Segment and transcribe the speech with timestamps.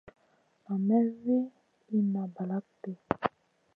[0.63, 1.37] Nam may wi
[1.97, 2.91] inna balakŋ ɗi.